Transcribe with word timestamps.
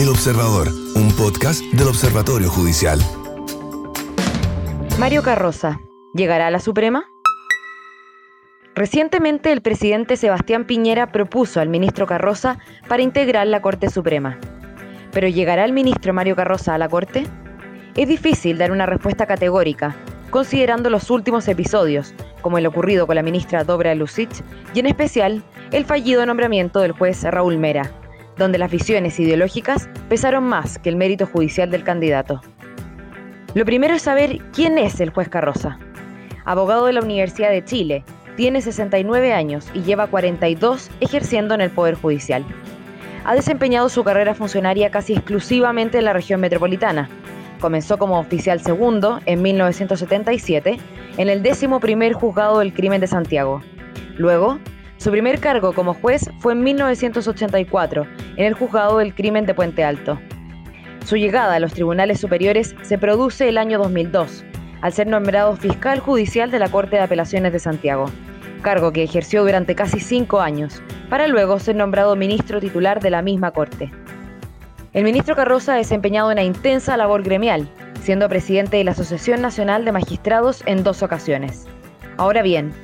El 0.00 0.08
Observador, 0.08 0.68
un 0.94 1.12
podcast 1.12 1.60
del 1.74 1.86
Observatorio 1.86 2.48
Judicial. 2.48 2.98
Mario 4.98 5.22
Carroza, 5.22 5.78
¿llegará 6.14 6.46
a 6.46 6.50
la 6.50 6.58
Suprema? 6.58 7.04
Recientemente 8.74 9.52
el 9.52 9.60
presidente 9.60 10.16
Sebastián 10.16 10.64
Piñera 10.64 11.12
propuso 11.12 11.60
al 11.60 11.68
ministro 11.68 12.06
Carroza 12.06 12.58
para 12.88 13.02
integrar 13.02 13.46
la 13.46 13.60
Corte 13.60 13.90
Suprema. 13.90 14.38
¿Pero 15.12 15.28
llegará 15.28 15.66
el 15.66 15.74
ministro 15.74 16.14
Mario 16.14 16.34
Carroza 16.34 16.74
a 16.74 16.78
la 16.78 16.88
Corte? 16.88 17.26
Es 17.94 18.08
difícil 18.08 18.56
dar 18.56 18.72
una 18.72 18.86
respuesta 18.86 19.26
categórica, 19.26 19.94
considerando 20.30 20.88
los 20.88 21.10
últimos 21.10 21.46
episodios, 21.46 22.14
como 22.40 22.56
el 22.56 22.64
ocurrido 22.64 23.06
con 23.06 23.16
la 23.16 23.22
ministra 23.22 23.64
Dobra 23.64 23.94
Lucic 23.94 24.30
y 24.72 24.80
en 24.80 24.86
especial 24.86 25.42
el 25.72 25.84
fallido 25.84 26.24
nombramiento 26.24 26.80
del 26.80 26.92
juez 26.92 27.22
Raúl 27.22 27.58
Mera, 27.58 27.99
donde 28.36 28.58
las 28.58 28.70
visiones 28.70 29.18
ideológicas 29.20 29.88
pesaron 30.08 30.44
más 30.44 30.78
que 30.78 30.88
el 30.88 30.96
mérito 30.96 31.26
judicial 31.26 31.70
del 31.70 31.84
candidato. 31.84 32.40
Lo 33.54 33.64
primero 33.64 33.94
es 33.94 34.02
saber 34.02 34.38
quién 34.52 34.78
es 34.78 35.00
el 35.00 35.10
juez 35.10 35.28
Carroza. 35.28 35.78
Abogado 36.44 36.86
de 36.86 36.92
la 36.92 37.00
Universidad 37.00 37.50
de 37.50 37.64
Chile, 37.64 38.04
tiene 38.36 38.62
69 38.62 39.32
años 39.32 39.66
y 39.74 39.82
lleva 39.82 40.06
42 40.06 40.90
ejerciendo 41.00 41.54
en 41.54 41.60
el 41.60 41.70
Poder 41.70 41.94
Judicial. 41.94 42.44
Ha 43.24 43.34
desempeñado 43.34 43.88
su 43.88 44.02
carrera 44.02 44.34
funcionaria 44.34 44.90
casi 44.90 45.12
exclusivamente 45.12 45.98
en 45.98 46.04
la 46.04 46.12
región 46.12 46.40
metropolitana. 46.40 47.10
Comenzó 47.60 47.98
como 47.98 48.18
oficial 48.18 48.60
segundo 48.60 49.20
en 49.26 49.42
1977 49.42 50.78
en 51.18 51.28
el 51.28 51.42
décimo 51.42 51.80
primer 51.80 52.14
juzgado 52.14 52.60
del 52.60 52.72
crimen 52.72 53.00
de 53.00 53.06
Santiago. 53.08 53.62
Luego 54.16 54.58
su 55.00 55.10
primer 55.10 55.40
cargo 55.40 55.72
como 55.72 55.94
juez 55.94 56.28
fue 56.40 56.52
en 56.52 56.62
1984, 56.62 58.06
en 58.36 58.44
el 58.44 58.52
juzgado 58.52 58.98
del 58.98 59.14
crimen 59.14 59.46
de 59.46 59.54
Puente 59.54 59.82
Alto. 59.82 60.20
Su 61.06 61.16
llegada 61.16 61.54
a 61.54 61.58
los 61.58 61.72
tribunales 61.72 62.20
superiores 62.20 62.76
se 62.82 62.98
produce 62.98 63.48
el 63.48 63.56
año 63.56 63.78
2002, 63.78 64.44
al 64.82 64.92
ser 64.92 65.06
nombrado 65.06 65.56
fiscal 65.56 66.00
judicial 66.00 66.50
de 66.50 66.58
la 66.58 66.68
Corte 66.68 66.96
de 66.96 67.02
Apelaciones 67.02 67.54
de 67.54 67.58
Santiago, 67.60 68.10
cargo 68.60 68.92
que 68.92 69.02
ejerció 69.02 69.42
durante 69.42 69.74
casi 69.74 70.00
cinco 70.00 70.42
años, 70.42 70.82
para 71.08 71.28
luego 71.28 71.58
ser 71.58 71.76
nombrado 71.76 72.14
ministro 72.14 72.60
titular 72.60 73.00
de 73.00 73.08
la 73.08 73.22
misma 73.22 73.52
Corte. 73.52 73.90
El 74.92 75.04
ministro 75.04 75.34
Carroza 75.34 75.72
ha 75.72 75.78
desempeñado 75.78 76.30
una 76.30 76.42
intensa 76.42 76.98
labor 76.98 77.22
gremial, 77.22 77.70
siendo 78.02 78.28
presidente 78.28 78.76
de 78.76 78.84
la 78.84 78.90
Asociación 78.90 79.40
Nacional 79.40 79.86
de 79.86 79.92
Magistrados 79.92 80.62
en 80.66 80.84
dos 80.84 81.02
ocasiones. 81.02 81.66
Ahora 82.18 82.42
bien, 82.42 82.74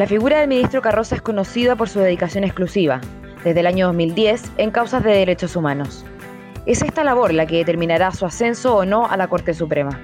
la 0.00 0.06
figura 0.06 0.38
del 0.38 0.48
ministro 0.48 0.80
Carroza 0.80 1.16
es 1.16 1.20
conocida 1.20 1.76
por 1.76 1.90
su 1.90 1.98
dedicación 1.98 2.42
exclusiva, 2.42 3.02
desde 3.44 3.60
el 3.60 3.66
año 3.66 3.84
2010, 3.88 4.52
en 4.56 4.70
causas 4.70 5.04
de 5.04 5.10
derechos 5.10 5.56
humanos. 5.56 6.06
Es 6.64 6.80
esta 6.80 7.04
labor 7.04 7.34
la 7.34 7.44
que 7.44 7.58
determinará 7.58 8.10
su 8.10 8.24
ascenso 8.24 8.74
o 8.76 8.86
no 8.86 9.04
a 9.04 9.18
la 9.18 9.28
Corte 9.28 9.52
Suprema. 9.52 10.00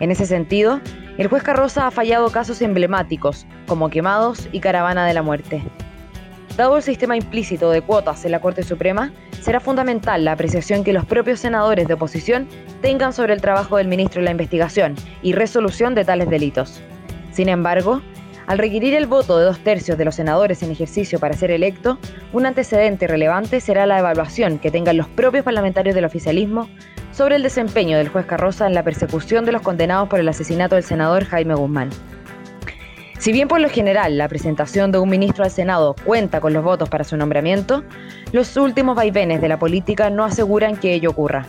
En 0.00 0.10
ese 0.10 0.24
sentido, 0.24 0.80
el 1.18 1.26
juez 1.26 1.42
Carroza 1.42 1.86
ha 1.86 1.90
fallado 1.90 2.30
casos 2.30 2.62
emblemáticos, 2.62 3.46
como 3.66 3.90
quemados 3.90 4.48
y 4.52 4.60
caravana 4.60 5.06
de 5.06 5.12
la 5.12 5.20
muerte. 5.20 5.62
Dado 6.56 6.78
el 6.78 6.82
sistema 6.82 7.14
implícito 7.14 7.70
de 7.70 7.82
cuotas 7.82 8.24
en 8.24 8.32
la 8.32 8.40
Corte 8.40 8.62
Suprema, 8.62 9.12
será 9.42 9.60
fundamental 9.60 10.24
la 10.24 10.32
apreciación 10.32 10.82
que 10.82 10.94
los 10.94 11.04
propios 11.04 11.40
senadores 11.40 11.86
de 11.86 11.92
oposición 11.92 12.48
tengan 12.80 13.12
sobre 13.12 13.34
el 13.34 13.42
trabajo 13.42 13.76
del 13.76 13.88
ministro 13.88 14.22
en 14.22 14.24
la 14.24 14.30
investigación 14.30 14.94
y 15.20 15.34
resolución 15.34 15.94
de 15.94 16.06
tales 16.06 16.30
delitos. 16.30 16.80
Sin 17.32 17.50
embargo, 17.50 18.00
al 18.46 18.58
requerir 18.58 18.94
el 18.94 19.06
voto 19.06 19.38
de 19.38 19.44
dos 19.44 19.58
tercios 19.58 19.98
de 19.98 20.04
los 20.04 20.14
senadores 20.14 20.62
en 20.62 20.70
ejercicio 20.70 21.18
para 21.18 21.34
ser 21.34 21.50
electo, 21.50 21.98
un 22.32 22.46
antecedente 22.46 23.06
relevante 23.06 23.60
será 23.60 23.86
la 23.86 23.98
evaluación 23.98 24.58
que 24.58 24.70
tengan 24.70 24.96
los 24.96 25.08
propios 25.08 25.44
parlamentarios 25.44 25.94
del 25.94 26.04
oficialismo 26.04 26.68
sobre 27.12 27.36
el 27.36 27.42
desempeño 27.42 27.98
del 27.98 28.08
juez 28.08 28.26
Carroza 28.26 28.66
en 28.66 28.74
la 28.74 28.84
persecución 28.84 29.44
de 29.44 29.52
los 29.52 29.62
condenados 29.62 30.08
por 30.08 30.20
el 30.20 30.28
asesinato 30.28 30.74
del 30.76 30.84
senador 30.84 31.24
Jaime 31.24 31.54
Guzmán. 31.54 31.90
Si 33.18 33.32
bien 33.32 33.48
por 33.48 33.60
lo 33.60 33.68
general 33.68 34.18
la 34.18 34.28
presentación 34.28 34.92
de 34.92 34.98
un 34.98 35.08
ministro 35.08 35.42
al 35.42 35.50
Senado 35.50 35.96
cuenta 36.04 36.40
con 36.40 36.52
los 36.52 36.62
votos 36.62 36.88
para 36.88 37.02
su 37.02 37.16
nombramiento, 37.16 37.82
los 38.32 38.56
últimos 38.56 38.94
vaivenes 38.94 39.40
de 39.40 39.48
la 39.48 39.58
política 39.58 40.10
no 40.10 40.22
aseguran 40.24 40.76
que 40.76 40.92
ello 40.92 41.10
ocurra. 41.10 41.46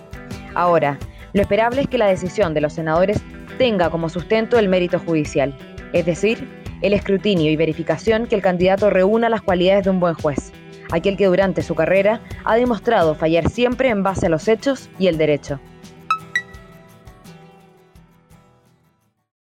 Ahora, 0.56 0.98
lo 1.34 1.42
esperable 1.42 1.82
es 1.82 1.88
que 1.88 1.98
la 1.98 2.08
decisión 2.08 2.54
de 2.54 2.62
los 2.62 2.74
senadores 2.74 3.22
tenga 3.58 3.90
como 3.90 4.10
sustento 4.10 4.58
el 4.58 4.70
mérito 4.70 4.98
judicial, 4.98 5.56
es 5.94 6.06
decir, 6.06 6.48
el 6.82 6.94
escrutinio 6.94 7.52
y 7.52 7.56
verificación 7.56 8.28
que 8.28 8.36
el 8.36 8.42
candidato 8.42 8.90
reúna 8.90 9.30
las 9.30 9.42
cualidades 9.42 9.86
de 9.86 9.90
un 9.90 10.00
buen 10.00 10.16
juez, 10.16 10.52
aquel 10.92 11.18
que 11.18 11.26
durante 11.26 11.62
su 11.62 11.76
carrera 11.76 12.22
ha 12.44 12.56
demostrado 12.56 13.16
fallar 13.16 13.50
siempre 13.50 13.90
en 13.90 14.04
base 14.04 14.28
a 14.28 14.30
los 14.30 14.48
hechos 14.48 14.90
y 15.00 15.08
el 15.08 15.18
derecho. 15.18 15.60